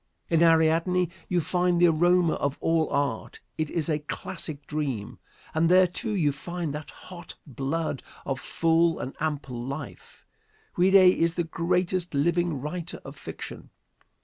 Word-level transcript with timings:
In 0.31 0.41
"Ariadne" 0.41 1.11
you 1.29 1.41
find 1.41 1.79
the 1.79 1.85
aroma 1.85 2.33
of 2.33 2.57
all 2.59 2.89
art. 2.89 3.39
It 3.59 3.69
is 3.69 3.87
a 3.87 3.99
classic 3.99 4.65
dream. 4.65 5.19
And 5.53 5.69
there, 5.69 5.85
too, 5.85 6.13
you 6.15 6.31
find 6.31 6.73
the 6.73 6.83
hot 6.91 7.35
blood 7.45 8.01
of 8.25 8.39
full 8.39 8.97
and 8.97 9.15
ample 9.19 9.63
life. 9.63 10.25
Ouida 10.75 11.03
is 11.15 11.35
the 11.35 11.43
greatest 11.43 12.15
living 12.15 12.59
writer 12.59 12.99
of 13.05 13.15
fiction. 13.15 13.69